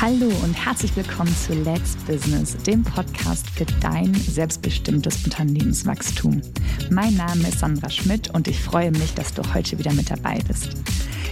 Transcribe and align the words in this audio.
Hallo 0.00 0.28
und 0.44 0.54
herzlich 0.54 0.94
willkommen 0.94 1.34
zu 1.34 1.52
Let's 1.54 1.96
Business, 2.06 2.56
dem 2.58 2.84
Podcast 2.84 3.50
für 3.50 3.64
dein 3.80 4.14
selbstbestimmtes 4.14 5.24
Unternehmenswachstum. 5.24 6.40
Mein 6.88 7.14
Name 7.14 7.48
ist 7.48 7.58
Sandra 7.58 7.90
Schmidt 7.90 8.32
und 8.32 8.46
ich 8.46 8.60
freue 8.60 8.92
mich, 8.92 9.14
dass 9.14 9.34
du 9.34 9.42
heute 9.52 9.76
wieder 9.76 9.92
mit 9.92 10.08
dabei 10.08 10.38
bist. 10.46 10.76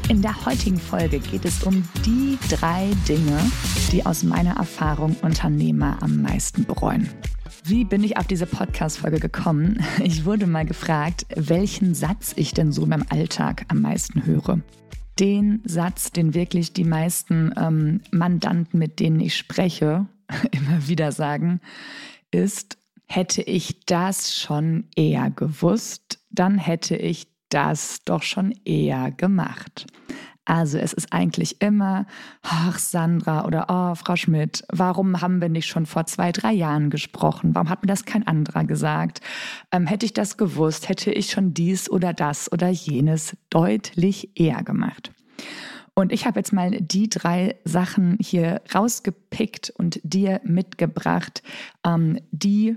In 0.08 0.20
der 0.20 0.44
heutigen 0.44 0.78
Folge 0.78 1.20
geht 1.20 1.44
es 1.44 1.62
um 1.62 1.88
die 2.04 2.36
drei 2.48 2.88
Dinge, 3.08 3.38
die 3.92 4.04
aus 4.04 4.24
meiner 4.24 4.56
Erfahrung 4.56 5.14
Unternehmer 5.22 5.98
am 6.02 6.20
meisten 6.20 6.64
bereuen. 6.64 7.08
Wie 7.62 7.84
bin 7.84 8.02
ich 8.02 8.16
auf 8.16 8.26
diese 8.26 8.46
Podcast-Folge 8.46 9.20
gekommen? 9.20 9.78
Ich 10.02 10.24
wurde 10.24 10.48
mal 10.48 10.66
gefragt, 10.66 11.24
welchen 11.36 11.94
Satz 11.94 12.32
ich 12.34 12.52
denn 12.52 12.72
so 12.72 12.82
in 12.82 12.88
meinem 12.88 13.06
Alltag 13.10 13.64
am 13.68 13.80
meisten 13.80 14.26
höre 14.26 14.60
den 15.18 15.62
Satz, 15.64 16.12
den 16.12 16.34
wirklich 16.34 16.72
die 16.72 16.84
meisten 16.84 17.52
ähm, 17.56 18.00
Mandanten, 18.10 18.78
mit 18.78 19.00
denen 19.00 19.20
ich 19.20 19.36
spreche, 19.36 20.06
immer 20.50 20.88
wieder 20.88 21.12
sagen, 21.12 21.60
ist, 22.30 22.78
hätte 23.06 23.42
ich 23.42 23.86
das 23.86 24.34
schon 24.36 24.84
eher 24.96 25.30
gewusst, 25.30 26.18
dann 26.30 26.58
hätte 26.58 26.96
ich 26.96 27.28
das 27.48 28.00
doch 28.04 28.22
schon 28.22 28.52
eher 28.64 29.10
gemacht. 29.12 29.86
Also 30.46 30.78
es 30.78 30.92
ist 30.92 31.12
eigentlich 31.12 31.60
immer, 31.60 32.06
ach 32.42 32.78
Sandra 32.78 33.44
oder 33.44 33.66
oh 33.68 33.94
Frau 33.96 34.16
Schmidt, 34.16 34.64
warum 34.72 35.20
haben 35.20 35.40
wir 35.40 35.48
nicht 35.48 35.66
schon 35.66 35.86
vor 35.86 36.06
zwei, 36.06 36.32
drei 36.32 36.52
Jahren 36.52 36.88
gesprochen? 36.88 37.54
Warum 37.54 37.68
hat 37.68 37.82
mir 37.82 37.88
das 37.88 38.04
kein 38.04 38.26
anderer 38.26 38.64
gesagt? 38.64 39.20
Ähm, 39.72 39.86
hätte 39.86 40.06
ich 40.06 40.14
das 40.14 40.36
gewusst, 40.36 40.88
hätte 40.88 41.10
ich 41.10 41.30
schon 41.30 41.52
dies 41.52 41.90
oder 41.90 42.14
das 42.14 42.50
oder 42.50 42.68
jenes 42.68 43.36
deutlich 43.50 44.30
eher 44.40 44.62
gemacht. 44.62 45.10
Und 45.94 46.12
ich 46.12 46.26
habe 46.26 46.38
jetzt 46.38 46.52
mal 46.52 46.70
die 46.70 47.08
drei 47.08 47.56
Sachen 47.64 48.16
hier 48.20 48.60
rausgepickt 48.72 49.70
und 49.70 49.98
dir 50.04 50.40
mitgebracht, 50.44 51.42
ähm, 51.84 52.20
die 52.30 52.76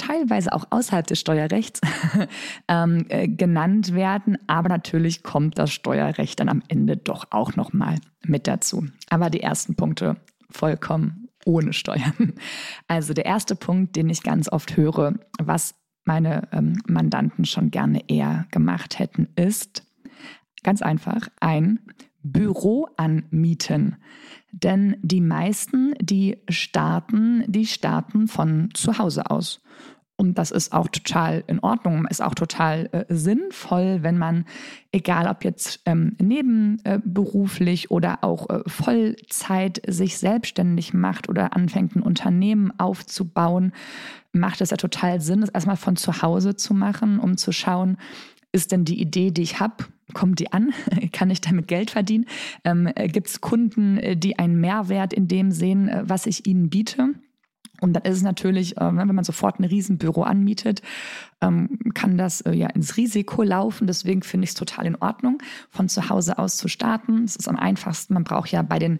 teilweise 0.00 0.52
auch 0.52 0.66
außerhalb 0.70 1.06
des 1.06 1.20
Steuerrechts 1.20 1.80
ähm, 2.68 3.04
äh, 3.10 3.28
genannt 3.28 3.94
werden. 3.94 4.38
Aber 4.46 4.68
natürlich 4.68 5.22
kommt 5.22 5.58
das 5.58 5.72
Steuerrecht 5.72 6.40
dann 6.40 6.48
am 6.48 6.62
Ende 6.68 6.96
doch 6.96 7.26
auch 7.30 7.54
nochmal 7.56 7.96
mit 8.24 8.46
dazu. 8.46 8.86
Aber 9.10 9.28
die 9.28 9.42
ersten 9.42 9.74
Punkte 9.76 10.16
vollkommen 10.50 11.28
ohne 11.44 11.72
Steuern. 11.72 12.34
Also 12.88 13.14
der 13.14 13.24
erste 13.24 13.54
Punkt, 13.54 13.94
den 13.94 14.10
ich 14.10 14.22
ganz 14.22 14.50
oft 14.50 14.76
höre, 14.76 15.14
was 15.40 15.74
meine 16.04 16.48
ähm, 16.52 16.82
Mandanten 16.86 17.44
schon 17.44 17.70
gerne 17.70 18.02
eher 18.08 18.46
gemacht 18.50 18.98
hätten, 18.98 19.28
ist 19.36 19.86
ganz 20.64 20.82
einfach 20.82 21.28
ein 21.40 21.78
Büro 22.22 22.88
anmieten. 22.96 23.96
Denn 24.52 24.96
die 25.02 25.20
meisten, 25.20 25.94
die 26.00 26.38
starten, 26.48 27.44
die 27.46 27.66
starten 27.66 28.28
von 28.28 28.70
zu 28.74 28.98
Hause 28.98 29.30
aus. 29.30 29.62
Und 30.20 30.36
das 30.36 30.50
ist 30.50 30.74
auch 30.74 30.88
total 30.88 31.44
in 31.46 31.60
Ordnung, 31.60 32.06
ist 32.06 32.22
auch 32.22 32.34
total 32.34 32.90
äh, 32.92 33.06
sinnvoll, 33.08 34.02
wenn 34.02 34.18
man, 34.18 34.44
egal 34.92 35.26
ob 35.26 35.44
jetzt 35.44 35.80
ähm, 35.86 36.14
nebenberuflich 36.20 37.84
äh, 37.84 37.88
oder 37.88 38.18
auch 38.20 38.50
äh, 38.50 38.60
Vollzeit 38.66 39.80
sich 39.86 40.18
selbstständig 40.18 40.92
macht 40.92 41.30
oder 41.30 41.56
anfängt, 41.56 41.96
ein 41.96 42.02
Unternehmen 42.02 42.70
aufzubauen, 42.78 43.72
macht 44.32 44.60
es 44.60 44.68
ja 44.68 44.76
total 44.76 45.22
Sinn, 45.22 45.42
es 45.42 45.48
erstmal 45.48 45.78
von 45.78 45.96
zu 45.96 46.20
Hause 46.20 46.54
zu 46.54 46.74
machen, 46.74 47.18
um 47.18 47.38
zu 47.38 47.50
schauen, 47.50 47.96
ist 48.52 48.72
denn 48.72 48.84
die 48.84 49.00
Idee, 49.00 49.30
die 49.30 49.40
ich 49.40 49.58
habe, 49.58 49.84
kommt 50.10 50.38
die 50.40 50.52
an? 50.52 50.72
Kann 51.12 51.30
ich 51.30 51.40
damit 51.40 51.68
Geld 51.68 51.90
verdienen? 51.90 52.26
Ähm, 52.64 52.88
äh, 52.94 53.08
Gibt 53.08 53.28
es 53.28 53.40
Kunden, 53.40 53.98
äh, 53.98 54.16
die 54.16 54.38
einen 54.38 54.60
Mehrwert 54.60 55.12
in 55.12 55.28
dem 55.28 55.52
sehen, 55.52 55.88
äh, 55.88 56.02
was 56.04 56.26
ich 56.26 56.46
ihnen 56.46 56.70
biete? 56.70 57.10
Und 57.80 57.94
dann 57.94 58.02
ist 58.02 58.18
es 58.18 58.22
natürlich, 58.22 58.76
äh, 58.76 58.94
wenn 58.94 59.14
man 59.14 59.24
sofort 59.24 59.58
ein 59.58 59.64
Riesenbüro 59.64 60.22
anmietet, 60.22 60.82
ähm, 61.40 61.78
kann 61.94 62.18
das 62.18 62.44
ja 62.50 62.68
ins 62.68 62.98
Risiko 62.98 63.42
laufen. 63.42 63.86
Deswegen 63.86 64.22
finde 64.22 64.44
ich 64.44 64.50
es 64.50 64.54
total 64.54 64.86
in 64.86 64.96
Ordnung, 64.96 65.42
von 65.70 65.88
zu 65.88 66.10
Hause 66.10 66.38
aus 66.38 66.58
zu 66.58 66.68
starten. 66.68 67.24
Es 67.24 67.36
ist 67.36 67.48
am 67.48 67.56
einfachsten. 67.56 68.14
Man 68.14 68.24
braucht 68.24 68.52
ja 68.52 68.60
bei 68.62 68.78
den 68.78 68.98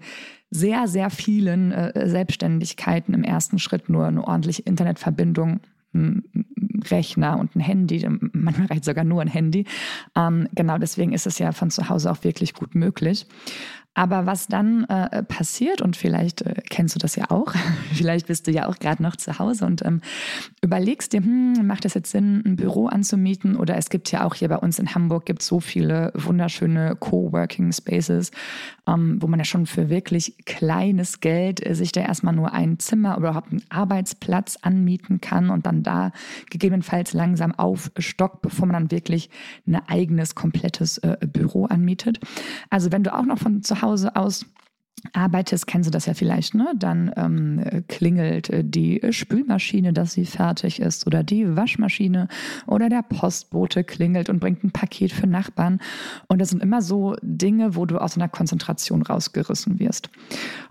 sehr, 0.50 0.88
sehr 0.88 1.10
vielen 1.10 1.72
Selbstständigkeiten 1.94 3.14
im 3.14 3.22
ersten 3.22 3.60
Schritt 3.60 3.88
nur 3.88 4.06
eine 4.06 4.26
ordentliche 4.26 4.62
Internetverbindung. 4.62 5.60
Ein 5.94 6.24
Rechner 6.82 7.38
und 7.38 7.54
ein 7.56 7.60
Handy, 7.60 8.06
manchmal 8.32 8.68
reicht 8.68 8.84
sogar 8.84 9.04
nur 9.04 9.22
ein 9.22 9.28
Handy. 9.28 9.64
Ähm, 10.16 10.48
genau 10.54 10.78
deswegen 10.78 11.12
ist 11.12 11.26
es 11.26 11.38
ja 11.38 11.52
von 11.52 11.70
zu 11.70 11.88
Hause 11.88 12.10
auch 12.10 12.24
wirklich 12.24 12.54
gut 12.54 12.74
möglich. 12.74 13.26
Aber 13.94 14.24
was 14.24 14.46
dann 14.46 14.84
äh, 14.84 15.22
passiert, 15.24 15.82
und 15.82 15.96
vielleicht 15.96 16.42
äh, 16.42 16.62
kennst 16.70 16.94
du 16.94 17.00
das 17.00 17.16
ja 17.16 17.30
auch, 17.30 17.52
vielleicht 17.92 18.28
bist 18.28 18.46
du 18.46 18.52
ja 18.52 18.68
auch 18.68 18.78
gerade 18.78 19.02
noch 19.02 19.16
zu 19.16 19.38
Hause 19.38 19.66
und 19.66 19.84
ähm, 19.84 20.00
überlegst 20.62 21.12
dir, 21.12 21.20
hm, 21.20 21.66
macht 21.66 21.84
es 21.84 21.94
jetzt 21.94 22.12
Sinn, 22.12 22.42
ein 22.46 22.56
Büro 22.56 22.86
anzumieten? 22.86 23.56
Oder 23.56 23.76
es 23.76 23.90
gibt 23.90 24.12
ja 24.12 24.24
auch 24.24 24.34
hier 24.36 24.48
bei 24.48 24.58
uns 24.58 24.78
in 24.78 24.94
Hamburg 24.94 25.26
gibt 25.26 25.42
so 25.42 25.58
viele 25.58 26.12
wunderschöne 26.14 26.96
Coworking 27.00 27.72
Spaces, 27.72 28.30
ähm, 28.86 29.20
wo 29.20 29.26
man 29.26 29.40
ja 29.40 29.44
schon 29.44 29.66
für 29.66 29.90
wirklich 29.90 30.36
kleines 30.46 31.20
Geld 31.20 31.64
äh, 31.66 31.74
sich 31.74 31.90
da 31.90 32.00
erstmal 32.02 32.34
nur 32.34 32.52
ein 32.52 32.78
Zimmer 32.78 33.18
oder 33.18 33.30
überhaupt 33.30 33.50
einen 33.50 33.64
Arbeitsplatz 33.70 34.56
anmieten 34.62 35.20
kann 35.20 35.50
und 35.50 35.66
dann 35.66 35.82
da 35.82 36.12
gegebenenfalls 36.48 37.12
langsam 37.12 37.52
aufstockt, 37.52 38.42
bevor 38.42 38.66
man 38.66 38.74
dann 38.74 38.90
wirklich 38.92 39.30
ein 39.66 39.76
eigenes, 39.88 40.36
komplettes 40.36 40.98
äh, 40.98 41.16
Büro 41.26 41.66
anmietet. 41.66 42.20
Also 42.70 42.92
wenn 42.92 43.02
du 43.02 43.12
auch 43.12 43.24
noch 43.24 43.38
von 43.38 43.62
zu 43.62 43.79
Hause 43.82 44.16
aus 44.16 44.46
arbeitest, 45.12 45.66
kennst 45.66 45.88
du 45.88 45.90
das 45.90 46.06
ja 46.06 46.14
vielleicht, 46.14 46.54
ne? 46.54 46.72
Dann 46.76 47.12
ähm, 47.16 47.84
klingelt 47.88 48.50
die 48.52 49.00
Spülmaschine, 49.10 49.92
dass 49.92 50.12
sie 50.12 50.26
fertig 50.26 50.80
ist, 50.80 51.06
oder 51.06 51.22
die 51.22 51.56
Waschmaschine 51.56 52.28
oder 52.66 52.88
der 52.88 53.02
Postbote 53.02 53.84
klingelt 53.84 54.28
und 54.28 54.40
bringt 54.40 54.62
ein 54.62 54.72
Paket 54.72 55.12
für 55.12 55.26
Nachbarn. 55.26 55.80
Und 56.28 56.40
das 56.40 56.50
sind 56.50 56.62
immer 56.62 56.82
so 56.82 57.16
Dinge, 57.22 57.76
wo 57.76 57.86
du 57.86 57.98
aus 57.98 58.16
einer 58.16 58.28
Konzentration 58.28 59.02
rausgerissen 59.02 59.78
wirst. 59.78 60.10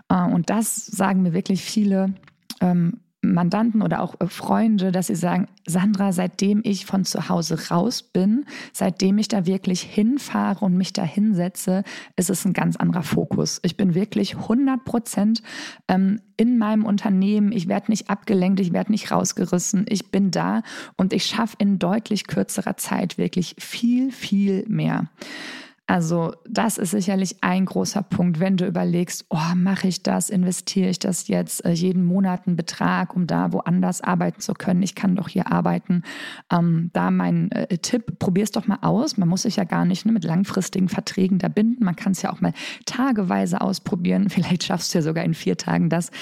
Äh, 0.08 0.22
und 0.22 0.50
das 0.50 0.86
sagen 0.86 1.22
mir 1.22 1.32
wirklich 1.32 1.62
viele 1.62 2.14
ähm, 2.60 3.00
Mandanten 3.32 3.82
oder 3.82 4.02
auch 4.02 4.14
äh, 4.20 4.26
Freunde, 4.26 4.92
dass 4.92 5.08
sie 5.08 5.14
sagen, 5.14 5.46
Sandra, 5.66 6.12
seitdem 6.12 6.60
ich 6.64 6.86
von 6.86 7.04
zu 7.04 7.28
Hause 7.28 7.68
raus 7.70 8.02
bin, 8.02 8.44
seitdem 8.72 9.18
ich 9.18 9.28
da 9.28 9.46
wirklich 9.46 9.82
hinfahre 9.82 10.64
und 10.64 10.76
mich 10.76 10.92
da 10.92 11.02
hinsetze, 11.02 11.84
ist 12.16 12.30
es 12.30 12.44
ein 12.44 12.52
ganz 12.52 12.76
anderer 12.76 13.02
Fokus. 13.02 13.60
Ich 13.62 13.76
bin 13.76 13.94
wirklich 13.94 14.36
100 14.36 14.84
Prozent 14.84 15.42
ähm, 15.88 16.20
in 16.36 16.58
meinem 16.58 16.84
Unternehmen. 16.84 17.52
Ich 17.52 17.68
werde 17.68 17.90
nicht 17.90 18.10
abgelenkt, 18.10 18.60
ich 18.60 18.72
werde 18.72 18.92
nicht 18.92 19.10
rausgerissen. 19.10 19.86
Ich 19.88 20.10
bin 20.10 20.30
da 20.30 20.62
und 20.96 21.12
ich 21.12 21.26
schaffe 21.26 21.56
in 21.58 21.78
deutlich 21.78 22.26
kürzerer 22.26 22.76
Zeit 22.76 23.18
wirklich 23.18 23.56
viel, 23.58 24.10
viel 24.10 24.64
mehr. 24.68 25.08
Also 25.90 26.32
das 26.48 26.78
ist 26.78 26.92
sicherlich 26.92 27.38
ein 27.40 27.64
großer 27.64 28.04
Punkt, 28.04 28.38
wenn 28.38 28.56
du 28.56 28.64
überlegst, 28.64 29.24
oh, 29.28 29.56
mache 29.56 29.88
ich 29.88 30.04
das, 30.04 30.30
investiere 30.30 30.88
ich 30.88 31.00
das 31.00 31.26
jetzt 31.26 31.64
äh, 31.64 31.72
jeden 31.72 32.04
Monat 32.04 32.46
einen 32.46 32.54
Betrag, 32.54 33.16
um 33.16 33.26
da 33.26 33.52
woanders 33.52 34.00
arbeiten 34.00 34.40
zu 34.40 34.54
können. 34.54 34.84
Ich 34.84 34.94
kann 34.94 35.16
doch 35.16 35.26
hier 35.26 35.50
arbeiten. 35.50 36.04
Ähm, 36.48 36.90
da 36.92 37.10
mein 37.10 37.50
äh, 37.50 37.76
Tipp, 37.78 38.20
probier 38.20 38.44
es 38.44 38.52
doch 38.52 38.68
mal 38.68 38.78
aus. 38.82 39.16
Man 39.16 39.28
muss 39.28 39.42
sich 39.42 39.56
ja 39.56 39.64
gar 39.64 39.84
nicht 39.84 40.06
ne, 40.06 40.12
mit 40.12 40.22
langfristigen 40.22 40.88
Verträgen 40.88 41.40
da 41.40 41.48
binden. 41.48 41.84
Man 41.84 41.96
kann 41.96 42.12
es 42.12 42.22
ja 42.22 42.32
auch 42.32 42.40
mal 42.40 42.52
tageweise 42.86 43.60
ausprobieren. 43.60 44.30
Vielleicht 44.30 44.62
schaffst 44.62 44.94
du 44.94 44.98
ja 44.98 45.02
sogar 45.02 45.24
in 45.24 45.34
vier 45.34 45.56
Tagen 45.56 45.88
das, 45.88 46.12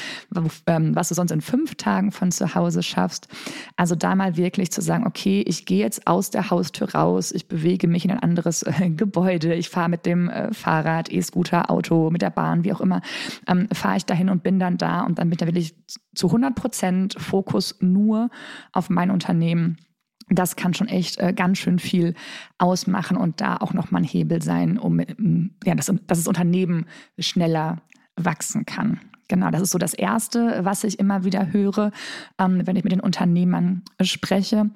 ähm, 0.67 0.97
was 0.97 1.11
du 1.11 1.15
sonst 1.15 1.31
in 1.31 1.43
fünf 1.43 1.75
Tagen 1.75 2.11
von 2.11 2.31
zu 2.33 2.55
Hause 2.55 2.83
schaffst. 2.83 3.29
Also 3.77 3.95
da 3.95 4.15
mal 4.15 4.39
wirklich 4.39 4.73
zu 4.73 4.81
sagen, 4.81 5.07
okay, 5.07 5.45
ich 5.47 5.67
gehe 5.67 5.81
jetzt 5.81 6.07
aus 6.07 6.31
der 6.31 6.49
Haustür 6.49 6.95
raus, 6.95 7.33
ich 7.33 7.49
bewege 7.49 7.87
mich 7.87 8.07
in 8.07 8.13
ein 8.13 8.21
anderes 8.21 8.63
äh, 8.63 8.89
Gebäude 8.89 9.58
ich 9.59 9.69
fahre 9.69 9.89
mit 9.89 10.07
dem 10.07 10.29
äh, 10.29 10.53
Fahrrad, 10.53 11.13
E-Scooter, 11.13 11.71
Auto, 11.71 12.11
mit 12.11 12.23
der 12.23 12.31
Bahn, 12.31 12.65
wie 12.65 12.73
auch 12.73 12.81
immer, 12.81 13.03
ähm, 13.47 13.69
fahre 13.73 13.97
ich 13.97 14.05
dahin 14.05 14.29
und 14.29 14.43
bin 14.43 14.59
dann 14.59 14.79
da 14.79 15.03
und 15.03 15.19
dann 15.19 15.29
bin 15.29 15.33
ich 15.35 15.39
da 15.39 15.47
wirklich 15.47 15.75
zu 16.15 16.29
100 16.29 16.55
Prozent 16.55 17.15
Fokus 17.19 17.77
nur 17.81 18.31
auf 18.73 18.91
mein 18.91 19.11
Unternehmen. 19.11 19.79
Das 20.31 20.57
kann 20.57 20.75
schon 20.75 20.89
echt 20.89 21.19
äh, 21.19 21.33
ganz 21.33 21.59
schön 21.59 21.79
viel 21.79 22.15
ausmachen 22.59 23.17
und 23.17 23.41
da 23.41 23.57
auch 23.57 23.73
nochmal 23.73 24.03
ein 24.03 24.09
Hebel 24.09 24.43
sein, 24.43 24.79
um 24.79 25.01
ähm, 25.01 25.55
ja, 25.65 25.75
dass, 25.75 25.87
dass 25.87 26.19
das 26.19 26.29
Unternehmen 26.29 26.87
schneller 27.19 27.79
wachsen 28.17 28.67
kann. 28.67 29.01
Genau, 29.29 29.51
das 29.51 29.61
ist 29.61 29.71
so 29.71 29.79
das 29.79 29.93
Erste, 29.93 30.61
was 30.63 30.85
ich 30.85 30.99
immer 30.99 31.23
wieder 31.23 31.53
höre, 31.53 31.93
ähm, 32.39 32.63
wenn 32.65 32.77
ich 32.77 32.85
mit 32.85 32.93
den 32.93 33.01
Unternehmern 33.01 33.83
spreche. 34.01 34.71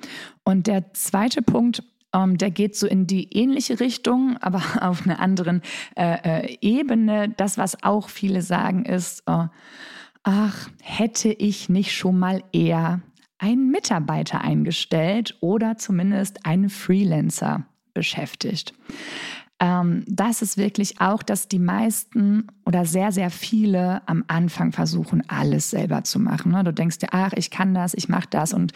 Und 0.44 0.67
der 0.67 0.93
zweite 0.93 1.40
Punkt, 1.40 1.82
um, 2.12 2.23
ähm, 2.23 2.38
der 2.38 2.50
geht 2.50 2.76
so 2.76 2.87
in 2.87 3.06
die 3.06 3.32
ähnliche 3.32 3.81
Richtung, 3.81 4.37
aber 4.41 4.62
auf 4.81 5.05
einer 5.05 5.20
anderen 5.20 5.62
äh, 5.97 6.44
äh, 6.44 6.59
Ebene. 6.61 7.31
Das, 7.31 7.59
was 7.59 7.82
auch 7.82 8.09
viele 8.09 8.43
sagen, 8.43 8.85
ist, 8.85 9.23
äh, 9.26 9.49
ach, 10.23 10.70
hätte 10.82 11.32
ich 11.32 11.69
nicht 11.69 11.94
schon 11.94 12.19
mal 12.19 12.43
eher 12.53 13.00
einen 13.38 13.70
Mitarbeiter 13.70 14.41
eingestellt 14.41 15.37
oder 15.41 15.76
zumindest 15.76 16.47
einen 16.47 16.70
Freelancer 16.70 17.67
beschäftigt. 17.93 18.73
ähm, 19.59 20.05
das 20.06 20.43
ist 20.43 20.56
wirklich 20.56 21.00
auch, 21.00 21.23
dass 21.23 21.49
die 21.49 21.59
meisten 21.59 22.47
oder 22.64 22.85
sehr, 22.85 23.11
sehr 23.11 23.31
viele 23.31 24.06
am 24.06 24.25
Anfang 24.29 24.73
versuchen, 24.73 25.29
alles 25.29 25.70
selber 25.70 26.05
zu 26.05 26.20
machen. 26.20 26.53
Ne? 26.53 26.62
Du 26.64 26.73
denkst 26.73 26.99
dir, 26.99 27.09
ach, 27.11 27.32
ich 27.35 27.50
kann 27.50 27.75
das, 27.75 27.94
ich 27.94 28.09
mache 28.09 28.29
das 28.31 28.53
und 28.53 28.73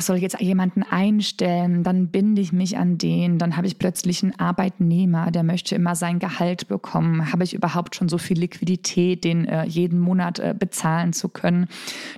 soll 0.00 0.16
ich 0.16 0.22
jetzt 0.22 0.40
jemanden 0.40 0.82
einstellen, 0.82 1.82
dann 1.82 2.08
binde 2.08 2.40
ich 2.40 2.52
mich 2.52 2.76
an 2.78 2.98
den, 2.98 3.38
dann 3.38 3.56
habe 3.56 3.66
ich 3.66 3.78
plötzlich 3.78 4.22
einen 4.22 4.38
Arbeitnehmer, 4.38 5.30
der 5.30 5.42
möchte 5.42 5.74
immer 5.74 5.94
sein 5.94 6.18
Gehalt 6.18 6.68
bekommen. 6.68 7.32
Habe 7.32 7.44
ich 7.44 7.54
überhaupt 7.54 7.94
schon 7.94 8.08
so 8.08 8.18
viel 8.18 8.38
Liquidität, 8.38 9.24
den 9.24 9.46
äh, 9.46 9.64
jeden 9.64 9.98
Monat 9.98 10.38
äh, 10.38 10.54
bezahlen 10.58 11.12
zu 11.12 11.28
können? 11.28 11.68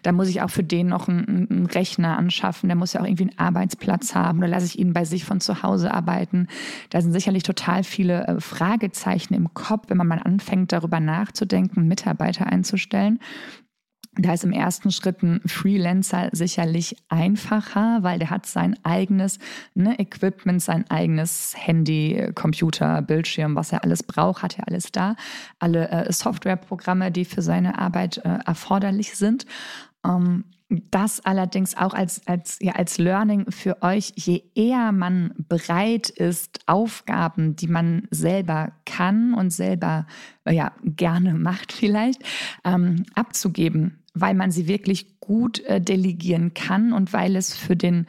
Da 0.02 0.12
muss 0.12 0.28
ich 0.28 0.42
auch 0.42 0.50
für 0.50 0.64
den 0.64 0.88
noch 0.88 1.08
einen, 1.08 1.48
einen, 1.50 1.66
Rechner 1.66 2.16
anschaffen, 2.16 2.68
der 2.68 2.76
muss 2.76 2.92
ja 2.94 3.00
auch 3.00 3.06
irgendwie 3.06 3.24
einen 3.24 3.38
Arbeitsplatz 3.38 4.14
haben 4.14 4.38
oder 4.38 4.48
lasse 4.48 4.66
ich 4.66 4.78
ihn 4.78 4.92
bei 4.92 5.04
sich 5.04 5.24
von 5.24 5.40
zu 5.40 5.62
Hause 5.62 5.92
arbeiten? 5.92 6.48
Da 6.90 7.00
sind 7.02 7.12
sicherlich 7.12 7.42
total 7.42 7.84
viele 7.84 8.26
äh, 8.26 8.40
Fragezeichen 8.40 9.34
im 9.34 9.52
Kopf, 9.52 9.86
wenn 9.88 9.96
man 9.96 10.06
mal 10.06 10.20
anfängt, 10.22 10.72
darüber 10.72 11.00
nachzudenken, 11.00 11.88
Mitarbeiter 11.88 12.46
einzustellen. 12.46 13.18
Da 14.20 14.32
ist 14.34 14.42
im 14.42 14.52
ersten 14.52 14.90
Schritt 14.90 15.22
ein 15.22 15.40
Freelancer 15.46 16.28
sicherlich 16.32 16.96
einfacher, 17.08 17.98
weil 18.02 18.18
der 18.18 18.30
hat 18.30 18.46
sein 18.46 18.76
eigenes 18.82 19.38
ne, 19.74 19.96
Equipment, 20.00 20.60
sein 20.60 20.84
eigenes 20.90 21.54
Handy, 21.56 22.32
Computer, 22.34 23.00
Bildschirm, 23.00 23.54
was 23.54 23.72
er 23.72 23.84
alles 23.84 24.02
braucht, 24.02 24.42
hat 24.42 24.58
er 24.58 24.66
alles 24.66 24.90
da. 24.90 25.14
Alle 25.60 25.88
äh, 25.90 26.12
Softwareprogramme, 26.12 27.12
die 27.12 27.24
für 27.24 27.42
seine 27.42 27.78
Arbeit 27.78 28.18
äh, 28.18 28.38
erforderlich 28.44 29.14
sind. 29.14 29.46
Ähm, 30.04 30.44
das 30.68 31.24
allerdings 31.24 31.76
auch 31.76 31.94
als, 31.94 32.26
als, 32.26 32.58
ja, 32.60 32.72
als 32.72 32.98
Learning 32.98 33.50
für 33.50 33.82
euch, 33.82 34.12
je 34.16 34.42
eher 34.54 34.92
man 34.92 35.32
bereit 35.48 36.10
ist, 36.10 36.60
Aufgaben, 36.66 37.56
die 37.56 37.68
man 37.68 38.06
selber 38.10 38.72
kann 38.84 39.32
und 39.32 39.50
selber 39.50 40.06
ja, 40.46 40.72
gerne 40.84 41.34
macht 41.34 41.72
vielleicht, 41.72 42.22
ähm, 42.64 43.04
abzugeben, 43.14 43.97
weil 44.20 44.34
man 44.34 44.50
sie 44.50 44.68
wirklich 44.68 45.20
gut 45.20 45.60
äh, 45.64 45.80
delegieren 45.80 46.54
kann 46.54 46.92
und 46.92 47.12
weil 47.12 47.36
es 47.36 47.56
für 47.56 47.76
den 47.76 48.06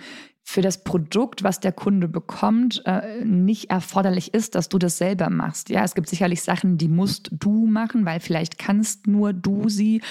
für 0.50 0.62
das 0.64 0.84
Produkt, 0.84 1.44
was 1.44 1.60
der 1.60 1.72
Kunde 1.72 2.08
bekommt, 2.08 2.82
äh, 2.86 3.24
nicht 3.24 3.70
erforderlich 3.70 4.34
ist, 4.34 4.56
dass 4.56 4.68
du 4.68 4.80
das 4.80 4.98
selber 4.98 5.30
machst. 5.30 5.70
Ja, 5.70 5.84
es 5.84 5.94
gibt 5.94 6.10
sicherlich 6.10 6.42
Sachen, 6.42 6.80
die 6.80 6.88
musst 6.88 7.30
du 7.32 7.68
machen, 7.68 8.04
weil 8.04 8.20
vielleicht 8.20 8.58
kannst 8.58 9.06
nur 9.06 9.32
du 9.32 9.70
sie 9.70 10.02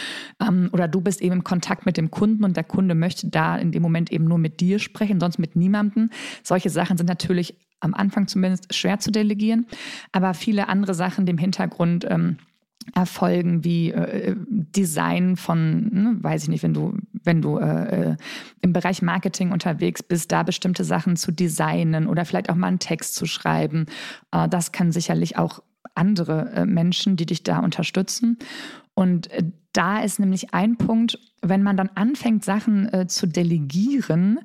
ähm, 0.41 0.71
oder 0.73 0.87
du 0.87 1.01
bist 1.01 1.23
eben 1.23 1.33
im 1.33 1.45
Kontakt 1.45 1.87
mit 1.87 1.97
dem 1.97 2.13
Kunden 2.13 2.45
und 2.45 2.57
der 2.57 2.63
Kunde 2.63 2.95
möchte 2.95 3.27
da 3.29 3.57
in 3.57 3.73
dem 3.73 3.83
Moment 3.83 4.13
eben 4.13 4.27
nur 4.27 4.39
mit 4.39 4.61
dir 4.61 4.79
sprechen, 4.79 5.19
sonst 5.19 5.39
mit 5.39 5.57
niemandem. 5.57 6.11
Solche 6.45 6.71
Sachen 6.71 6.97
sind 6.97 7.09
natürlich 7.09 7.57
am 7.81 7.93
Anfang 7.93 8.29
zumindest 8.29 8.73
schwer 8.73 9.01
zu 9.01 9.11
delegieren, 9.11 9.67
aber 10.13 10.35
viele 10.35 10.69
andere 10.69 10.95
Sachen 10.95 11.27
dem 11.27 11.39
Hintergrund 11.39 12.07
ähm, 12.09 12.39
Erfolgen 12.95 13.65
wie 13.65 13.91
äh, 13.91 14.35
Design 14.39 15.37
von, 15.37 15.89
ne, 15.93 16.17
weiß 16.21 16.45
ich 16.45 16.49
nicht, 16.49 16.63
wenn 16.63 16.75
du, 16.75 16.95
wenn 17.23 17.43
du 17.43 17.59
äh, 17.59 18.13
äh, 18.13 18.17
im 18.63 18.73
Bereich 18.73 19.03
Marketing 19.03 19.53
unterwegs 19.53 20.03
bist, 20.03 20.33
da 20.33 20.43
bestimmte 20.43 20.85
Sachen 20.85 21.17
zu 21.17 21.33
designen 21.33 22.07
oder 22.07 22.25
vielleicht 22.25 22.51
auch 22.51 22.55
mal 22.55 22.69
einen 22.69 22.79
Text 22.79 23.15
zu 23.15 23.27
schreiben. 23.27 23.87
Äh, 24.33 24.49
das 24.49 24.73
kann 24.73 24.93
sicherlich 24.93 25.37
auch 25.37 25.63
andere 25.95 26.51
äh, 26.53 26.67
Menschen, 26.67 27.17
die 27.17 27.27
dich 27.27 27.43
da 27.43 27.59
unterstützen. 27.59 28.39
Und 28.95 29.31
äh, 29.33 29.45
da 29.73 30.01
ist 30.01 30.19
nämlich 30.19 30.55
ein 30.55 30.77
Punkt, 30.77 31.19
wenn 31.43 31.63
man 31.63 31.77
dann 31.77 31.91
anfängt, 31.95 32.45
Sachen 32.45 33.09
zu 33.09 33.29
delegieren, 33.29 34.41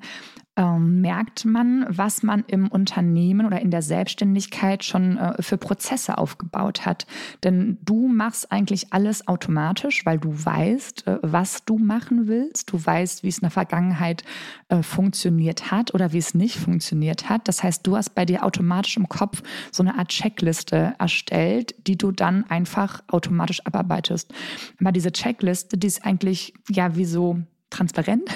ähm, 0.56 1.00
merkt 1.00 1.44
man, 1.44 1.84
was 1.88 2.22
man 2.22 2.44
im 2.46 2.68
Unternehmen 2.68 3.46
oder 3.46 3.60
in 3.60 3.70
der 3.70 3.82
Selbstständigkeit 3.82 4.84
schon 4.84 5.16
äh, 5.16 5.42
für 5.42 5.58
Prozesse 5.58 6.16
aufgebaut 6.16 6.86
hat. 6.86 7.06
Denn 7.42 7.78
du 7.84 8.06
machst 8.06 8.52
eigentlich 8.52 8.92
alles 8.92 9.26
automatisch, 9.26 10.06
weil 10.06 10.18
du 10.18 10.32
weißt, 10.32 11.06
äh, 11.06 11.18
was 11.22 11.64
du 11.64 11.78
machen 11.78 12.28
willst. 12.28 12.72
Du 12.72 12.84
weißt, 12.84 13.24
wie 13.24 13.28
es 13.28 13.38
in 13.38 13.42
der 13.42 13.50
Vergangenheit 13.50 14.22
äh, 14.68 14.82
funktioniert 14.82 15.72
hat 15.72 15.92
oder 15.92 16.12
wie 16.12 16.18
es 16.18 16.34
nicht 16.34 16.56
funktioniert 16.56 17.28
hat. 17.28 17.48
Das 17.48 17.62
heißt, 17.62 17.84
du 17.86 17.96
hast 17.96 18.14
bei 18.14 18.24
dir 18.24 18.44
automatisch 18.44 18.96
im 18.96 19.08
Kopf 19.08 19.42
so 19.72 19.82
eine 19.82 19.98
Art 19.98 20.08
Checkliste 20.08 20.94
erstellt, 20.98 21.74
die 21.86 21.98
du 21.98 22.12
dann 22.12 22.44
einfach 22.48 23.02
automatisch 23.08 23.64
abarbeitest. 23.66 24.32
Aber 24.80 24.92
diese 24.92 25.10
Checkliste, 25.10 25.76
die 25.76 25.88
ist 25.88 26.04
eigentlich 26.04 26.54
ja 26.70 26.94
wie 26.94 27.06
so 27.06 27.42
transparent, 27.74 28.28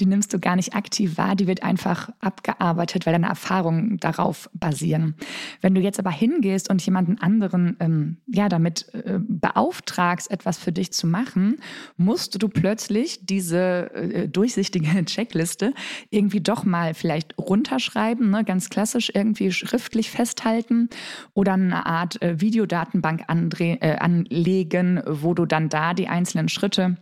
die 0.00 0.06
nimmst 0.06 0.32
du 0.32 0.38
gar 0.38 0.56
nicht 0.56 0.74
aktiv 0.74 1.18
wahr, 1.18 1.36
die 1.36 1.46
wird 1.46 1.62
einfach 1.62 2.10
abgearbeitet, 2.20 3.06
weil 3.06 3.12
deine 3.12 3.28
Erfahrungen 3.28 3.98
darauf 3.98 4.50
basieren. 4.54 5.14
Wenn 5.60 5.74
du 5.74 5.80
jetzt 5.80 5.98
aber 5.98 6.10
hingehst 6.10 6.70
und 6.70 6.84
jemanden 6.84 7.18
anderen 7.18 7.76
ähm, 7.80 8.16
ja 8.26 8.48
damit 8.48 8.92
äh, 8.94 9.18
beauftragst, 9.18 10.30
etwas 10.30 10.58
für 10.58 10.72
dich 10.72 10.92
zu 10.92 11.06
machen, 11.06 11.56
musst 11.96 12.42
du 12.42 12.48
plötzlich 12.48 13.26
diese 13.26 13.90
äh, 13.94 14.28
durchsichtige 14.28 15.04
Checkliste 15.04 15.74
irgendwie 16.10 16.40
doch 16.40 16.64
mal 16.64 16.94
vielleicht 16.94 17.36
runterschreiben, 17.38 18.30
ne, 18.30 18.44
ganz 18.44 18.70
klassisch 18.70 19.10
irgendwie 19.14 19.52
schriftlich 19.52 20.10
festhalten 20.10 20.88
oder 21.34 21.54
eine 21.54 21.86
Art 21.86 22.20
äh, 22.22 22.40
Videodatenbank 22.40 23.24
äh, 23.28 23.96
anlegen, 23.96 25.02
wo 25.06 25.34
du 25.34 25.46
dann 25.46 25.68
da 25.68 25.94
die 25.94 26.08
einzelnen 26.08 26.48
Schritte 26.48 26.96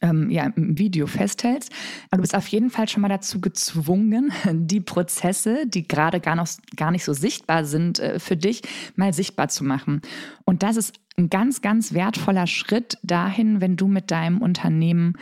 ähm, 0.00 0.30
ja, 0.30 0.46
im 0.56 0.78
Video 0.78 1.06
festhältst. 1.06 1.70
Aber 2.10 2.18
du 2.18 2.22
bist 2.22 2.34
auf 2.34 2.48
jeden 2.48 2.70
Fall 2.70 2.88
schon 2.88 3.02
mal 3.02 3.08
dazu 3.08 3.40
gezwungen, 3.40 4.32
die 4.52 4.80
Prozesse, 4.80 5.66
die 5.66 5.86
gerade 5.86 6.20
gar, 6.20 6.36
noch, 6.36 6.48
gar 6.76 6.90
nicht 6.90 7.04
so 7.04 7.12
sichtbar 7.12 7.64
sind 7.64 7.98
äh, 7.98 8.18
für 8.18 8.36
dich, 8.36 8.62
mal 8.96 9.12
sichtbar 9.12 9.48
zu 9.48 9.64
machen. 9.64 10.02
Und 10.44 10.62
das 10.62 10.76
ist 10.76 11.00
ein 11.16 11.30
ganz, 11.30 11.62
ganz 11.62 11.92
wertvoller 11.92 12.46
Schritt 12.46 12.98
dahin, 13.02 13.60
wenn 13.60 13.76
du 13.76 13.86
mit 13.86 14.10
deinem 14.10 14.42
Unternehmen 14.42 15.14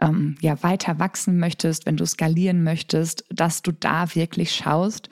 ähm, 0.00 0.36
ja, 0.40 0.62
weiter 0.62 0.98
wachsen 0.98 1.38
möchtest, 1.38 1.86
wenn 1.86 1.96
du 1.96 2.06
skalieren 2.06 2.62
möchtest, 2.62 3.24
dass 3.30 3.62
du 3.62 3.72
da 3.72 4.14
wirklich 4.14 4.52
schaust, 4.52 5.10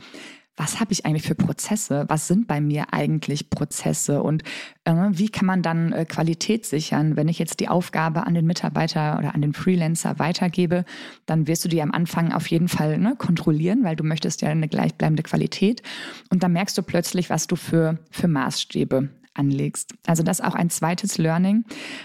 was 0.58 0.80
habe 0.80 0.92
ich 0.92 1.06
eigentlich 1.06 1.22
für 1.22 1.36
Prozesse? 1.36 2.04
Was 2.08 2.26
sind 2.26 2.48
bei 2.48 2.60
mir 2.60 2.92
eigentlich 2.92 3.48
Prozesse? 3.48 4.22
Und 4.22 4.42
äh, 4.84 4.92
wie 5.10 5.28
kann 5.28 5.46
man 5.46 5.62
dann 5.62 5.92
äh, 5.92 6.04
Qualität 6.04 6.66
sichern? 6.66 7.16
Wenn 7.16 7.28
ich 7.28 7.38
jetzt 7.38 7.60
die 7.60 7.68
Aufgabe 7.68 8.26
an 8.26 8.34
den 8.34 8.44
Mitarbeiter 8.44 9.18
oder 9.18 9.34
an 9.34 9.40
den 9.40 9.52
Freelancer 9.52 10.18
weitergebe, 10.18 10.84
dann 11.26 11.46
wirst 11.46 11.64
du 11.64 11.68
die 11.68 11.80
am 11.80 11.92
Anfang 11.92 12.32
auf 12.32 12.48
jeden 12.48 12.68
Fall 12.68 12.98
ne, 12.98 13.14
kontrollieren, 13.16 13.84
weil 13.84 13.96
du 13.96 14.04
möchtest 14.04 14.42
ja 14.42 14.48
eine 14.48 14.68
gleichbleibende 14.68 15.22
Qualität. 15.22 15.82
Und 16.30 16.42
dann 16.42 16.52
merkst 16.52 16.76
du 16.76 16.82
plötzlich, 16.82 17.30
was 17.30 17.46
du 17.46 17.54
für, 17.54 17.98
für 18.10 18.28
Maßstäbe 18.28 19.10
anlegst. 19.38 19.94
Also 20.06 20.22
das 20.22 20.40
ist 20.40 20.44
auch 20.44 20.54
ein 20.54 20.70
zweites 20.70 21.18
Learning, 21.18 21.64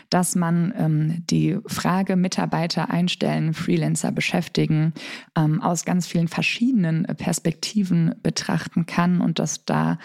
dass 0.09 0.35
man 0.35 0.73
ähm, 0.77 1.23
die 1.29 1.57
Frage 1.65 2.15
Mitarbeiter 2.15 2.89
einstellen, 2.89 3.53
Freelancer 3.53 4.11
beschäftigen, 4.11 4.93
ähm, 5.35 5.61
aus 5.61 5.85
ganz 5.85 6.07
vielen 6.07 6.27
verschiedenen 6.27 7.03
Perspektiven 7.03 8.15
betrachten 8.21 8.85
kann 8.85 9.21
und 9.21 9.39
dass 9.39 9.65
da 9.65 9.97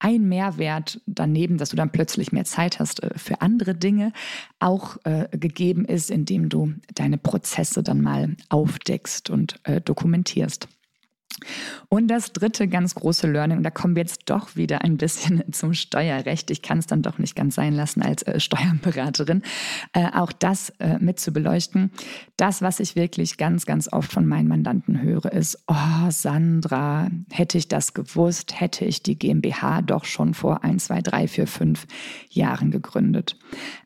ein 0.00 0.28
Mehrwert 0.28 1.00
daneben, 1.06 1.58
dass 1.58 1.68
du 1.68 1.76
dann 1.76 1.92
plötzlich 1.92 2.32
mehr 2.32 2.44
Zeit 2.44 2.80
hast 2.80 3.02
äh, 3.02 3.10
für 3.16 3.42
andere 3.42 3.74
Dinge, 3.74 4.12
auch 4.58 4.96
äh, 5.04 5.28
gegeben 5.36 5.84
ist, 5.84 6.10
indem 6.10 6.48
du 6.48 6.74
deine 6.94 7.18
Prozesse 7.18 7.82
dann 7.82 8.00
mal 8.00 8.36
aufdeckst 8.48 9.30
und 9.30 9.60
äh, 9.64 9.80
dokumentierst. 9.80 10.68
Und 11.88 12.08
das 12.08 12.32
dritte 12.32 12.68
ganz 12.68 12.94
große 12.94 13.30
Learning, 13.30 13.62
da 13.62 13.70
kommen 13.70 13.96
wir 13.96 14.02
jetzt 14.02 14.22
doch 14.26 14.56
wieder 14.56 14.82
ein 14.82 14.96
bisschen 14.96 15.42
zum 15.52 15.74
Steuerrecht. 15.74 16.50
Ich 16.50 16.62
kann 16.62 16.78
es 16.78 16.86
dann 16.86 17.02
doch 17.02 17.18
nicht 17.18 17.36
ganz 17.36 17.54
sein 17.54 17.74
lassen 17.74 18.02
als 18.02 18.22
äh, 18.22 18.40
Steuerberaterin, 18.40 19.42
äh, 19.92 20.08
auch 20.12 20.32
das 20.32 20.70
äh, 20.78 20.98
mit 20.98 21.20
zu 21.20 21.32
beleuchten. 21.32 21.90
Das, 22.36 22.62
was 22.62 22.80
ich 22.80 22.96
wirklich 22.96 23.36
ganz, 23.36 23.66
ganz 23.66 23.92
oft 23.92 24.12
von 24.12 24.26
meinen 24.26 24.48
Mandanten 24.48 25.02
höre, 25.02 25.32
ist, 25.32 25.62
oh 25.66 26.10
Sandra, 26.10 27.08
hätte 27.30 27.58
ich 27.58 27.68
das 27.68 27.94
gewusst, 27.94 28.60
hätte 28.60 28.84
ich 28.84 29.02
die 29.02 29.18
GmbH 29.18 29.82
doch 29.82 30.04
schon 30.04 30.34
vor 30.34 30.64
ein, 30.64 30.78
zwei, 30.78 31.02
drei, 31.02 31.28
vier, 31.28 31.46
fünf 31.46 31.86
Jahren 32.30 32.70
gegründet. 32.70 33.36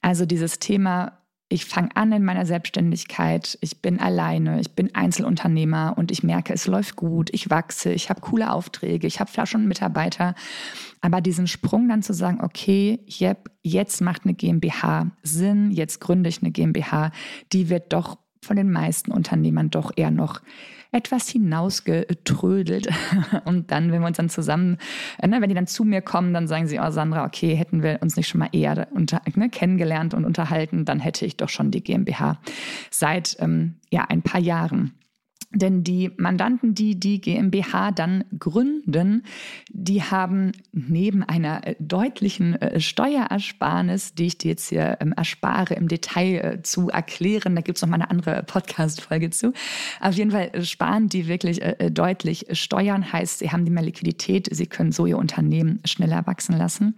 Also 0.03 0.27
dieses 0.27 0.59
Thema 0.59 1.24
ich 1.49 1.67
fange 1.67 1.95
an 1.95 2.11
in 2.11 2.25
meiner 2.25 2.47
Selbstständigkeit, 2.47 3.59
ich 3.61 3.83
bin 3.83 4.01
alleine, 4.01 4.61
ich 4.61 4.75
bin 4.75 4.95
Einzelunternehmer 4.95 5.95
und 5.97 6.11
ich 6.11 6.23
merke, 6.23 6.53
es 6.55 6.67
läuft 6.67 6.97
gut, 6.97 7.31
ich 7.33 7.51
wachse, 7.51 7.93
ich 7.93 8.09
habe 8.09 8.23
coole 8.23 8.51
Aufträge, 8.51 9.07
ich 9.07 9.21
habe 9.21 9.31
vielleicht 9.31 9.53
schon 9.53 9.69
Mitarbeiter. 9.69 10.35
Aber 11.01 11.21
diesen 11.21 11.47
Sprung 11.47 11.89
dann 11.89 12.03
zu 12.03 12.15
sagen, 12.15 12.41
okay, 12.43 13.01
jetzt 13.63 14.01
macht 14.01 14.25
eine 14.25 14.35
GmbH 14.35 15.11
Sinn, 15.23 15.71
jetzt 15.71 16.01
gründe 16.01 16.31
ich 16.31 16.41
eine 16.41 16.51
GmbH, 16.51 17.13
die 17.53 17.69
wird 17.69 17.93
doch 17.93 18.19
von 18.45 18.57
den 18.57 18.71
meisten 18.71 19.13
Unternehmern 19.13 19.71
doch 19.71 19.93
eher 19.97 20.11
noch 20.11 20.41
etwas 20.95 21.29
hinausgetrödelt. 21.29 22.89
Und 23.45 23.71
dann, 23.71 23.91
wenn 23.91 24.01
wir 24.01 24.07
uns 24.07 24.17
dann 24.17 24.31
zusammen, 24.31 24.79
äh, 25.19 25.27
ne, 25.27 25.41
wenn 25.41 25.49
die 25.49 25.55
dann 25.55 25.67
zu 25.67 25.85
mir 25.85 26.01
kommen, 26.01 26.33
dann 26.33 26.47
sagen 26.47 26.67
sie, 26.67 26.79
oh 26.79 26.91
Sandra, 26.91 27.25
okay, 27.27 27.55
hätten 27.55 27.83
wir 27.83 27.99
uns 28.01 28.17
nicht 28.17 28.29
schon 28.29 28.39
mal 28.39 28.49
eher 28.53 28.89
unter, 28.93 29.21
ne, 29.35 29.51
kennengelernt 29.51 30.15
und 30.15 30.25
unterhalten, 30.25 30.85
dann 30.85 31.01
hätte 31.01 31.27
ich 31.27 31.37
doch 31.37 31.49
schon 31.49 31.71
die 31.71 31.83
GmbH 31.83 32.39
seit 32.91 33.37
ähm, 33.41 33.75
ja, 33.91 34.05
ein 34.09 34.23
paar 34.23 34.41
Jahren. 34.41 34.93
Denn 35.55 35.85
die 35.85 36.11
Mandanten, 36.17 36.75
die 36.75 36.99
die 36.99 37.21
GmbH 37.21 37.93
dann 37.93 38.25
gründen, 38.39 39.23
die 39.71 40.03
haben 40.03 40.53
neben 40.73 41.23
einer 41.23 41.67
äh, 41.67 41.77
deutlichen 41.79 42.61
äh, 42.61 42.81
Steuerersparnis, 42.81 44.15
die 44.15 44.27
ich 44.27 44.39
dir 44.39 44.51
jetzt 44.53 44.69
hier 44.69 44.99
ähm, 45.01 45.13
erspare, 45.13 45.75
im 45.75 45.89
Detail 45.89 46.35
äh, 46.35 46.63
zu 46.63 46.89
erklären, 46.89 47.55
da 47.55 47.63
gibt 47.63 47.79
es 47.79 47.83
noch 47.83 47.89
mal 47.89 47.97
eine 47.97 48.11
andere 48.11 48.43
Podcast-Folge 48.43 49.31
zu. 49.31 49.53
Auf 50.01 50.15
jeden 50.15 50.33
Fall 50.33 50.65
sparen 50.65 51.09
die 51.09 51.29
wirklich 51.29 51.61
deutlich 51.91 52.47
Steuern, 52.53 53.13
heißt, 53.13 53.39
sie 53.39 53.51
haben 53.51 53.65
die 53.65 53.71
mehr 53.71 53.83
Liquidität, 53.83 54.49
sie 54.51 54.67
können 54.67 54.93
so 54.93 55.07
ihr 55.07 55.19
Unternehmen 55.19 55.81
schneller 55.85 56.27
wachsen 56.27 56.57
lassen. 56.57 56.97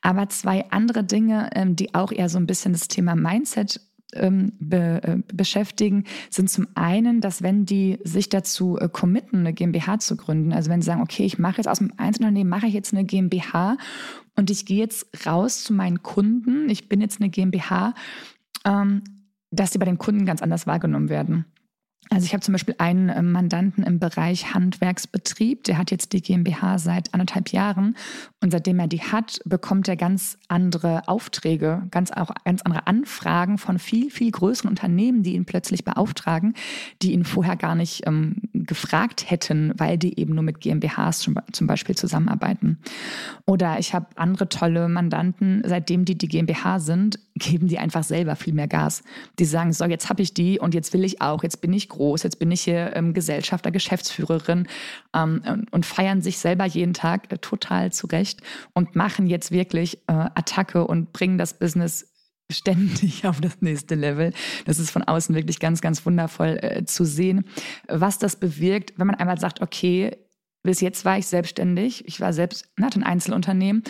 Aber 0.00 0.28
zwei 0.28 0.70
andere 0.70 1.04
Dinge, 1.04 1.50
ähm, 1.54 1.76
die 1.76 1.94
auch 1.94 2.12
eher 2.12 2.28
so 2.28 2.38
ein 2.38 2.46
bisschen 2.46 2.72
das 2.72 2.88
Thema 2.88 3.14
Mindset 3.14 3.80
ähm, 4.14 4.52
be, 4.58 5.00
äh, 5.02 5.16
beschäftigen, 5.32 6.04
sind 6.30 6.50
zum 6.50 6.66
einen, 6.74 7.20
dass 7.20 7.42
wenn 7.42 7.64
die 7.64 7.98
sich 8.04 8.28
dazu 8.28 8.78
äh, 8.78 8.88
committen, 8.88 9.40
eine 9.40 9.52
GmbH 9.52 9.98
zu 9.98 10.16
gründen, 10.16 10.52
also 10.52 10.70
wenn 10.70 10.82
sie 10.82 10.86
sagen, 10.86 11.02
okay, 11.02 11.24
ich 11.24 11.38
mache 11.38 11.58
jetzt 11.58 11.68
aus 11.68 11.78
dem 11.78 11.92
Einzelunternehmen, 11.96 12.50
mache 12.50 12.66
ich 12.66 12.74
jetzt 12.74 12.92
eine 12.92 13.04
GmbH 13.04 13.76
und 14.36 14.50
ich 14.50 14.66
gehe 14.66 14.78
jetzt 14.78 15.26
raus 15.26 15.64
zu 15.64 15.72
meinen 15.72 16.02
Kunden, 16.02 16.68
ich 16.68 16.88
bin 16.88 17.00
jetzt 17.00 17.20
eine 17.20 17.30
GmbH, 17.30 17.94
ähm, 18.64 19.02
dass 19.50 19.72
sie 19.72 19.78
bei 19.78 19.86
den 19.86 19.98
Kunden 19.98 20.26
ganz 20.26 20.42
anders 20.42 20.66
wahrgenommen 20.66 21.08
werden. 21.08 21.44
Also 22.10 22.26
ich 22.26 22.32
habe 22.32 22.42
zum 22.42 22.52
Beispiel 22.52 22.74
einen 22.78 23.08
ähm, 23.08 23.32
Mandanten 23.32 23.82
im 23.82 23.98
Bereich 23.98 24.54
Handwerksbetrieb, 24.54 25.64
der 25.64 25.78
hat 25.78 25.90
jetzt 25.90 26.12
die 26.12 26.20
GmbH 26.20 26.78
seit 26.78 27.12
anderthalb 27.14 27.50
Jahren 27.50 27.96
und 28.42 28.50
seitdem 28.50 28.78
er 28.78 28.88
die 28.88 29.00
hat, 29.00 29.40
bekommt 29.44 29.88
er 29.88 29.96
ganz 29.96 30.36
andere 30.48 31.08
Aufträge, 31.08 31.82
ganz 31.90 32.10
auch 32.10 32.30
ganz 32.44 32.62
andere 32.62 32.86
Anfragen 32.86 33.58
von 33.58 33.78
viel 33.78 34.10
viel 34.10 34.30
größeren 34.30 34.68
Unternehmen, 34.68 35.22
die 35.22 35.34
ihn 35.34 35.46
plötzlich 35.46 35.84
beauftragen, 35.84 36.54
die 37.02 37.12
ihn 37.12 37.24
vorher 37.24 37.56
gar 37.56 37.74
nicht 37.74 38.06
ähm, 38.06 38.36
gefragt 38.52 39.30
hätten, 39.30 39.72
weil 39.76 39.98
die 39.98 40.18
eben 40.18 40.34
nur 40.34 40.44
mit 40.44 40.60
GmbHs 40.60 41.26
zum 41.52 41.66
Beispiel 41.66 41.96
zusammenarbeiten. 41.96 42.78
Oder 43.46 43.78
ich 43.78 43.94
habe 43.94 44.06
andere 44.16 44.48
tolle 44.48 44.88
Mandanten, 44.88 45.62
seitdem 45.64 46.04
die 46.04 46.16
die 46.16 46.28
GmbH 46.28 46.78
sind, 46.78 47.18
geben 47.34 47.68
die 47.68 47.78
einfach 47.78 48.04
selber 48.04 48.36
viel 48.36 48.54
mehr 48.54 48.68
Gas. 48.68 49.02
Die 49.38 49.44
sagen, 49.44 49.72
so 49.72 49.84
jetzt 49.84 50.08
habe 50.08 50.22
ich 50.22 50.34
die 50.34 50.58
und 50.58 50.74
jetzt 50.74 50.92
will 50.92 51.04
ich 51.04 51.20
auch, 51.20 51.42
jetzt 51.42 51.60
bin 51.60 51.72
ich 51.72 51.88
groß, 51.94 52.22
jetzt 52.22 52.38
bin 52.38 52.50
ich 52.50 52.62
hier 52.62 52.94
ähm, 52.94 53.14
Gesellschafter, 53.14 53.70
Geschäftsführerin 53.70 54.66
ähm, 55.14 55.66
und 55.70 55.86
feiern 55.86 56.22
sich 56.22 56.38
selber 56.38 56.64
jeden 56.64 56.94
Tag 56.94 57.32
äh, 57.32 57.38
total 57.38 57.92
zurecht 57.92 58.40
und 58.72 58.96
machen 58.96 59.26
jetzt 59.26 59.50
wirklich 59.50 59.98
äh, 60.06 60.12
Attacke 60.12 60.86
und 60.86 61.12
bringen 61.12 61.38
das 61.38 61.58
Business 61.58 62.12
ständig 62.50 63.26
auf 63.26 63.40
das 63.40 63.60
nächste 63.60 63.94
Level. 63.94 64.32
Das 64.66 64.78
ist 64.78 64.90
von 64.90 65.02
außen 65.02 65.34
wirklich 65.34 65.60
ganz, 65.60 65.80
ganz 65.80 66.04
wundervoll 66.04 66.58
äh, 66.60 66.84
zu 66.84 67.04
sehen, 67.04 67.44
was 67.88 68.18
das 68.18 68.36
bewirkt, 68.36 68.94
wenn 68.96 69.06
man 69.06 69.16
einmal 69.16 69.38
sagt, 69.38 69.62
okay, 69.62 70.16
bis 70.62 70.80
jetzt 70.80 71.04
war 71.04 71.18
ich 71.18 71.26
selbstständig, 71.26 72.08
ich 72.08 72.20
war 72.20 72.32
selbst, 72.32 72.68
hatte 72.80 72.98
ein 72.98 73.04
Einzelunternehmen 73.04 73.84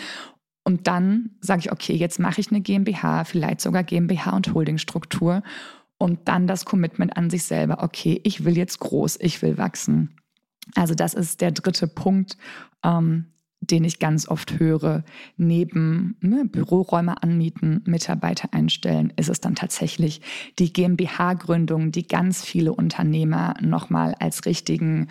und 0.65 0.87
dann 0.87 1.31
sage 1.41 1.61
ich, 1.61 1.71
okay, 1.71 1.93
jetzt 1.93 2.19
mache 2.19 2.41
ich 2.41 2.49
eine 2.49 2.59
GmbH, 2.59 3.23
vielleicht 3.23 3.61
sogar 3.61 3.83
GmbH 3.83 4.35
und 4.35 4.53
Holdingstruktur 4.53 5.41
und 5.97 6.27
dann 6.27 6.47
das 6.47 6.65
Commitment 6.65 7.15
an 7.17 7.29
sich 7.29 7.43
selber. 7.43 7.83
Okay, 7.83 8.19
ich 8.23 8.45
will 8.45 8.57
jetzt 8.57 8.79
groß, 8.79 9.17
ich 9.21 9.41
will 9.41 9.57
wachsen. 9.57 10.17
Also 10.73 10.95
das 10.95 11.13
ist 11.13 11.41
der 11.41 11.51
dritte 11.51 11.87
Punkt, 11.87 12.37
ähm, 12.83 13.27
den 13.61 13.83
ich 13.83 13.99
ganz 13.99 14.27
oft 14.27 14.59
höre. 14.59 15.03
Neben 15.37 16.17
ne, 16.21 16.45
Büroräume 16.45 17.21
anmieten, 17.21 17.81
Mitarbeiter 17.85 18.53
einstellen, 18.53 19.13
ist 19.15 19.29
es 19.29 19.41
dann 19.41 19.55
tatsächlich 19.55 20.21
die 20.59 20.73
GmbH-Gründung, 20.73 21.91
die 21.91 22.07
ganz 22.07 22.43
viele 22.43 22.73
Unternehmer 22.73 23.53
nochmal 23.61 24.15
als 24.19 24.45
richtigen 24.45 25.07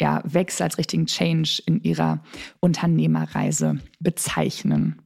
ja, 0.00 0.20
Wechsel, 0.24 0.64
als 0.64 0.78
richtigen 0.78 1.06
Change 1.06 1.62
in 1.66 1.80
ihrer 1.82 2.24
Unternehmerreise 2.60 3.78
bezeichnen. 4.00 5.01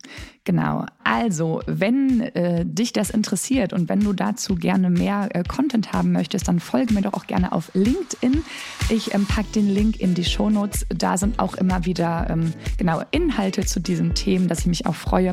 Genau. 0.47 0.87
Also, 1.03 1.61
wenn 1.67 2.21
äh, 2.21 2.65
dich 2.65 2.93
das 2.93 3.11
interessiert 3.11 3.73
und 3.73 3.89
wenn 3.89 3.99
du 3.99 4.13
dazu 4.13 4.55
gerne 4.55 4.91
mehr 4.91 5.29
äh, 5.35 5.43
Content 5.43 5.93
haben 5.93 6.13
möchtest, 6.13 6.47
dann 6.47 6.61
folge 6.61 6.95
mir 6.95 7.03
doch 7.03 7.15
auch 7.15 7.27
gerne 7.27 7.51
auf 7.51 7.73
LinkedIn. 7.75 8.45
Ich 8.89 9.13
ähm, 9.13 9.27
packe 9.27 9.49
den 9.57 9.69
Link 9.69 10.01
in 10.01 10.15
die 10.15 10.25
Shownotes. 10.25 10.87
Da 10.89 11.17
sind 11.17 11.41
auch 11.41 11.55
immer 11.55 11.85
wieder 11.85 12.29
ähm, 12.31 12.53
genau 12.79 13.03
Inhalte 13.11 13.67
zu 13.67 13.81
diesen 13.81 14.15
Themen, 14.15 14.47
dass 14.47 14.61
ich 14.61 14.67
mich 14.67 14.87
auch 14.87 14.95
freue, 14.95 15.31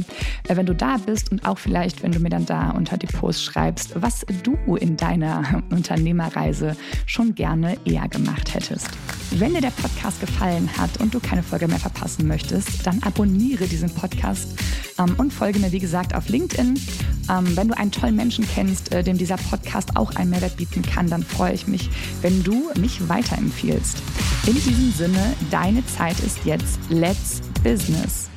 äh, 0.48 0.56
wenn 0.56 0.66
du 0.66 0.74
da 0.74 0.98
bist 0.98 1.32
und 1.32 1.46
auch 1.46 1.60
vielleicht, 1.60 2.02
wenn 2.02 2.12
du 2.12 2.20
mir 2.20 2.30
dann 2.30 2.48
da 2.48 2.72
unter 2.72 2.98
die 2.98 3.08
Posts 3.08 3.44
schreibst, 3.44 4.02
was 4.02 4.26
du 4.42 4.76
in 4.76 4.98
deiner 4.98 5.64
Unternehmerreise 5.70 6.76
schon 7.06 7.36
gerne 7.36 7.78
eher 7.86 8.08
gemacht 8.08 8.56
hättest. 8.56 8.90
Wenn 9.32 9.54
dir 9.54 9.62
der 9.62 9.72
Podcast 9.72 10.20
gefallen 10.20 10.70
hat 10.78 10.98
und 11.00 11.14
du 11.14 11.20
keine 11.20 11.44
Folge 11.44 11.68
mehr 11.68 11.80
verpassen 11.80 12.28
möchtest, 12.28 12.86
dann 12.86 13.02
abonniere 13.04 13.68
diesen 13.68 13.90
Podcast 13.90 14.48
ähm, 15.00 15.16
und 15.18 15.34
folge 15.34 15.60
mir, 15.60 15.72
wie 15.72 15.80
gesagt, 15.80 16.14
auf 16.14 16.30
LinkedIn. 16.30 16.80
Ähm, 17.30 17.58
wenn 17.58 17.68
du 17.68 17.78
einen 17.78 17.92
tollen 17.92 18.16
Menschen 18.16 18.48
kennst, 18.48 18.92
äh, 18.92 19.04
dem 19.04 19.18
dieser 19.18 19.38
Podcast 19.38 19.96
auch 19.96 20.16
einen 20.16 20.30
Mehrwert 20.30 20.58
bieten 20.58 20.82
kann, 20.82 21.10
dann 21.10 21.24
freue 21.24 21.54
ich 21.54 21.68
mich, 21.68 21.90
wenn 22.22 22.44
du 22.44 22.70
mich 22.80 23.08
weiterempfiehlst. 23.08 23.98
In 24.46 24.54
diesem 24.56 24.92
Sinne, 24.92 25.34
deine 25.50 25.86
Zeit 25.86 26.20
ist 26.20 26.46
jetzt 26.46 26.80
Let's 26.90 27.42
Business. 27.64 28.33